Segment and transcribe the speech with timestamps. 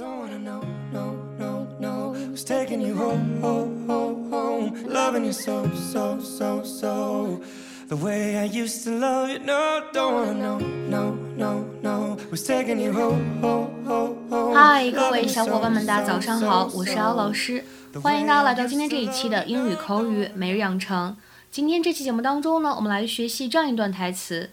[0.00, 0.62] don't wanna know,
[0.92, 2.14] no, no, no.
[2.14, 4.86] Who's taking you home, home, home, home?
[4.86, 7.42] Loving you so, so, so, so.
[7.88, 12.16] The way I used to love you, no, don't wanna know, no, no, no.
[12.30, 14.54] Who's taking you home, home, home, home?
[14.54, 17.64] 嗨，各位小伙伴们，大家早上好，我是敖老师，
[18.00, 21.16] 欢迎大家来到今天这一期的英语口语每日养成。
[21.50, 24.50] 今天这期节目当中呢，我们来学习这样一段台词。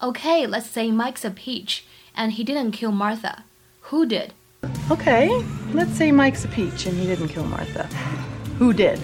[0.00, 1.80] Okay, let's say Mike's a peach
[2.14, 3.44] and he didn't kill Martha.
[3.90, 4.30] Who did?
[4.90, 5.28] Okay,
[5.72, 7.88] let's say Mike's a peach and he didn't kill Martha.
[8.58, 8.98] Who did?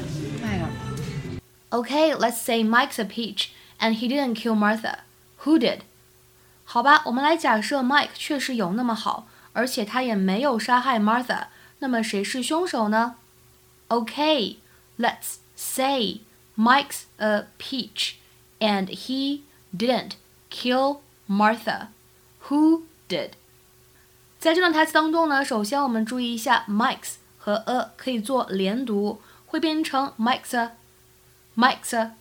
[0.45, 1.41] I don't.
[1.73, 4.98] Okay, let's say Mike's a peach and he didn't kill Martha.
[5.45, 5.80] Who did?
[6.64, 11.46] 好吧，我们来假设 Mike 确实有那么好，而且他也没有杀害 Martha。
[11.80, 13.16] 那么谁是凶手呢？
[13.88, 14.56] Okay,
[14.98, 16.20] let's say
[16.56, 18.14] Mike's a peach
[18.60, 19.41] and he
[19.77, 20.12] didn't
[20.48, 21.88] kill Martha.
[22.48, 23.32] Who did?
[24.40, 32.12] 在这段台词当中呢，首先我们注意一下，Mike's 和 a 可以做连读，会变成 Mike's a，Mike's a。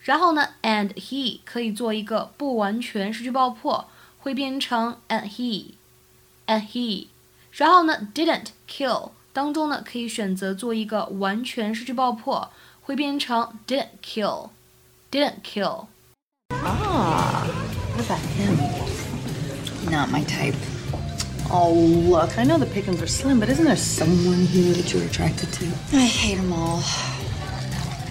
[0.00, 7.06] 然后呢，and he 可以做一个不完全失去爆破，会变成 and he，and he。
[7.50, 12.50] 然后呢，didn't kill 当中呢，可以选择做一个完全失去爆破，
[12.82, 15.86] 会变成 didn't kill，didn't kill。
[16.50, 17.46] 啊
[17.96, 18.54] what about him?
[19.90, 20.73] Not my type.
[21.50, 25.04] Oh, look, I know the pickings are slim, but isn't there someone here that you're
[25.04, 25.66] attracted to?
[25.92, 26.82] I hate them all.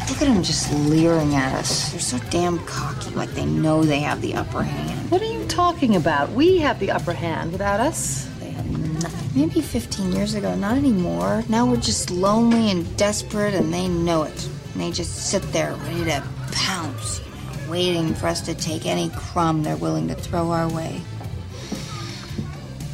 [0.09, 1.91] Look at them just leering at us.
[1.91, 5.09] They're so damn cocky, like they know they have the upper hand.
[5.09, 6.31] What are you talking about?
[6.31, 8.25] We have the upper hand without us.
[8.39, 8.69] They have
[9.01, 9.41] nothing.
[9.41, 11.43] Maybe 15 years ago, not anymore.
[11.49, 14.49] Now we're just lonely and desperate, and they know it.
[14.73, 18.85] And they just sit there ready to pounce, you know, waiting for us to take
[18.85, 21.01] any crumb they're willing to throw our way.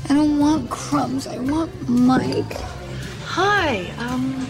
[0.09, 1.27] I don't want crumbs.
[1.27, 2.53] I want Mike.
[3.25, 4.47] Hi, um,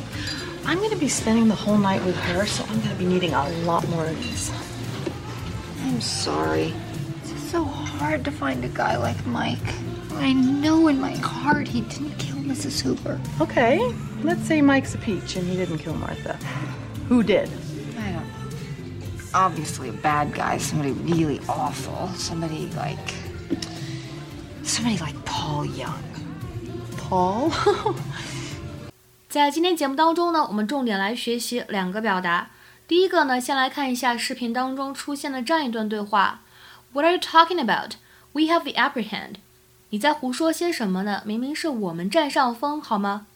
[0.65, 3.49] I'm gonna be spending the whole night with her, so I'm gonna be needing a
[3.65, 4.49] lot more of these.
[5.83, 6.73] I'm sorry.
[7.23, 9.57] It's so hard to find a guy like Mike.
[10.13, 12.79] I know in my heart he didn't kill Mrs.
[12.79, 13.19] Hooper.
[13.41, 13.79] Okay,
[14.23, 16.35] let's say Mike's a peach and he didn't kill Martha.
[17.09, 17.49] Who did?
[17.97, 18.25] I don't.
[19.33, 22.97] Obviously, a bad guy, somebody really awful, somebody like.
[24.79, 25.99] Somebody like Paul Young.
[26.97, 27.51] Paul?
[29.27, 32.49] 在今天节目当中呢，我们重点来学习两个表达。
[32.87, 36.41] 第一个呢，先来看一下视频当中出现的这样一段对话
[36.93, 37.95] ：What are you talking about?
[38.31, 39.35] We have the upper hand.
[39.89, 41.21] 你在胡说些什么呢？
[41.25, 43.27] 明明是我们占上风，好吗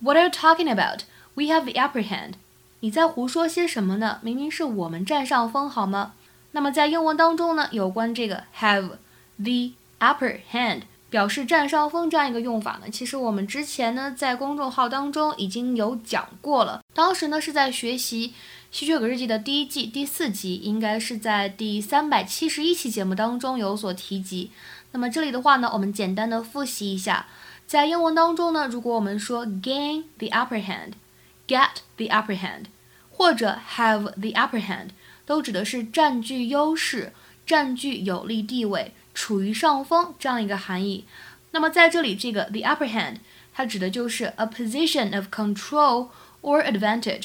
[0.00, 1.02] ？What are you talking about?
[1.34, 2.34] We have the upper hand.
[2.80, 4.18] 你在胡说些什么呢？
[4.22, 6.14] 明明是我们占上风，好吗？
[6.52, 8.92] 那么在英文当中呢，有关这个 have
[9.36, 16.82] the upper hand 表示占上风这样一个用法呢，其实我们之前呢在公众号当中已经有讲过了。
[16.92, 18.28] 当时呢是在学习
[18.70, 24.50] 《吸血鬼日记》的第一季第四集，应该是在第三百七十一期节目当中有所提及。
[24.92, 27.26] 那么这里的话呢，我们简单的复习一下，
[27.66, 32.64] 在英文当中呢，如果我们说 gain the upper hand，get the upper hand，
[33.10, 34.88] 或者 have the upper hand，
[35.24, 37.14] 都指的是占据优势、
[37.46, 38.92] 占据有利地位。
[39.18, 41.04] 处于上风这样一个含义。
[41.50, 43.16] 那么在这里，这个 the upper hand
[43.52, 47.24] 它指的就是 a position of control or advantage。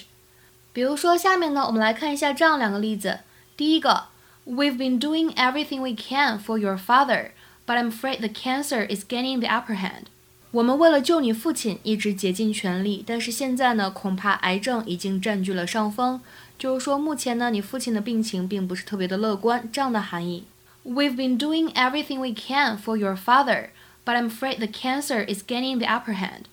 [0.73, 3.19] 比如说下面呢，我们来看一下这样两个例子。
[3.55, 4.05] 第一个
[4.47, 7.29] ，We've been doing everything we can for your father,
[7.67, 10.05] but I'm afraid the cancer is gaining the upper hand。
[10.49, 16.19] 我们为了救你父亲一直竭尽全力，但是现在呢，恐怕癌症已经占据了上风。
[16.57, 20.45] 就是说，目前呢，你父亲的病情并不是特别的乐观，这样的含义。
[20.84, 23.70] We've been doing everything we can for your father,
[24.04, 26.44] but I'm afraid the cancer is gaining the upper hand.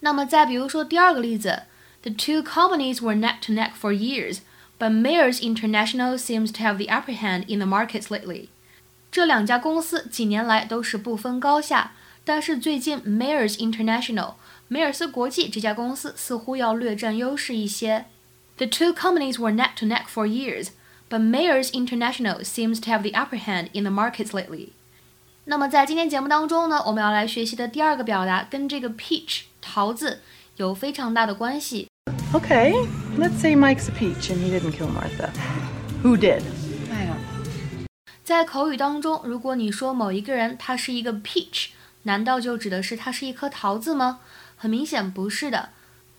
[0.00, 1.62] 那么再比如说第二个例子，
[2.02, 4.38] The two companies were neck to neck for years,
[4.78, 8.48] but Mayors International seems to have the upper hand in the markets lately.
[9.12, 11.92] 这两家公司几年来都是不分高下，
[12.24, 14.34] 但是最近 Mayors International
[14.66, 18.06] 梅尔斯国际这家公司似乎要略占优势一些。
[18.56, 20.70] The two companies were neck to neck for years
[21.08, 24.70] but Mayors International seems to have the upper hand in the markets lately.
[25.44, 30.22] 那么在今天节目当中呢，我们要来学习的第二个表达跟这个 peach 桃子
[30.56, 31.88] 有非常大的关系。
[32.32, 32.72] Okay,
[33.18, 35.30] let's say Mike's a peach and he didn't kill Martha.
[36.02, 36.42] Who did?
[36.90, 37.86] I don't.
[38.24, 41.70] 在口语当中，如果你说某一个人他是一个 peach，
[42.04, 44.20] 难道就指的是他是一颗桃子吗？
[44.56, 45.70] 很明显不是的。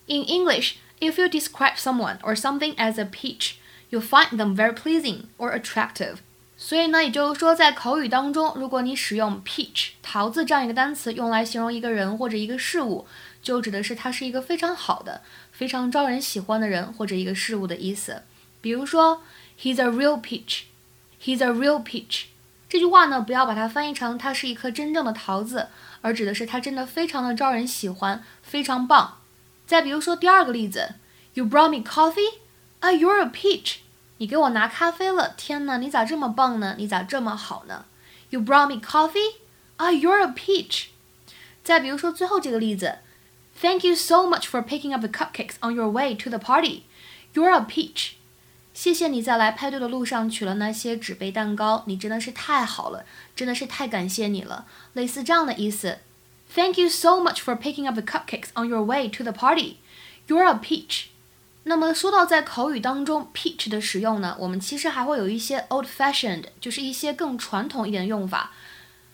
[0.06, 3.54] In English, if you describe someone or something as a peach,
[3.91, 6.17] You find them very pleasing or attractive.
[6.57, 13.07] 所以呢，也就是说，在口语当中，如果你使用 peach 桃子这样一个单词用来形容一个人或者一个事物，
[13.41, 18.25] 就指的是他是一个非常好的、非常招人喜欢的人或者一个事物的意思。
[18.61, 19.23] 比如说
[19.61, 22.25] ，He's a real peach，He's a real peach。
[22.69, 25.69] 这句话呢，不要把它翻译成它是一颗真正的桃子，
[26.01, 29.19] 而指的是它真的非常的招人喜欢，非常棒。
[29.65, 30.97] 再比如说第二个例子
[31.35, 32.41] ，You brought me coffee?
[32.81, 33.79] Ah, you're a peach.
[34.19, 36.75] 你给我拿咖啡了，天哪，你咋这么棒呢？
[36.79, 37.85] 你咋这么好呢
[38.31, 39.37] ？You brought me coffee?
[39.77, 40.87] Ah, you're a peach.
[41.63, 42.99] 再比如说最后这个例子
[43.61, 46.83] ，Thank you so much for picking up the cupcakes on your way to the party.
[47.35, 48.13] You're a peach.
[48.75, 53.05] 谢谢你在来派对的路上取了那些纸杯蛋糕，你真的是太好了，
[53.35, 55.99] 真的是太感谢你了，类似这样的意思。
[56.55, 59.77] Thank you so much for picking up the cupcakes on your way to the party.
[60.27, 61.07] You're a peach.
[61.65, 68.53] 那么说到在口语当中 peach 的使用呢，我们其实还会有一些 old-fashioned，就是一些更传统一点的用法，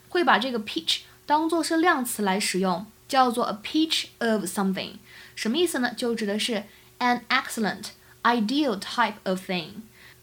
[0.09, 4.93] 会把这个 peach 当做是量词来使用，叫做 a peach of something。
[5.35, 5.93] 什么意思呢？
[5.97, 6.63] 就指的是
[7.01, 7.87] an excellent,
[8.23, 9.71] ideal type of thing，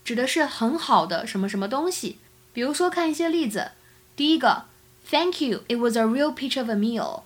[0.05, 2.17] 指的是很好的什么什么东西。
[2.53, 3.71] 比如说看一些例子，
[4.15, 4.65] 第一个
[5.09, 7.23] ，Thank you, it was a real peach of a meal。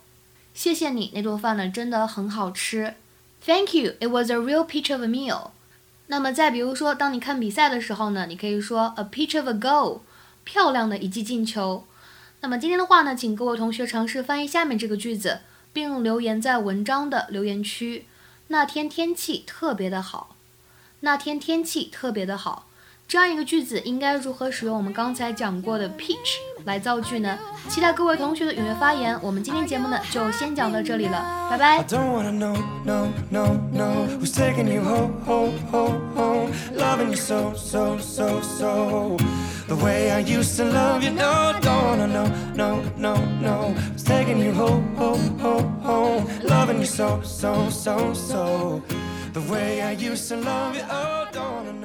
[0.52, 2.94] 谢谢你，那顿饭呢真的很好吃。
[3.46, 5.52] Thank you, it was a real pitch of a meal。
[6.08, 10.00] 那么再比如说，当你看比赛的时候呢，你可以说 a pitch of a goal，
[10.42, 11.84] 漂亮的一记进球。
[12.40, 18.06] 那么今天的话呢，请各位同学尝试翻译下面这个句子，并留言在文章的留言区。
[18.48, 20.34] 那天天气特别的好。
[21.00, 22.66] 那天天气特别的好。
[23.08, 27.38] 这样一个句子应该如何使用我们刚才讲过的 peach 来造句呢？
[27.68, 29.16] 期待各位同学的踊跃发言。
[29.22, 31.84] 我们今天节目呢就先讲到这里了，拜拜。
[39.68, 39.76] The
[49.52, 51.82] way I used to love you, oh, don't